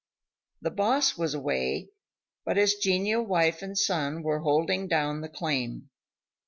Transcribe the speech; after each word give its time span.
The 0.63 0.71
boss 0.71 1.15
was 1.15 1.35
away, 1.35 1.89
but 2.43 2.57
his 2.57 2.73
genial 2.73 3.23
wife 3.23 3.61
and 3.61 3.77
son 3.77 4.23
were 4.23 4.39
holding 4.39 4.87
down 4.87 5.21
the 5.21 5.29
claim. 5.29 5.91